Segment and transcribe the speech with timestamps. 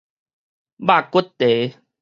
[0.77, 1.81] 肉骨茶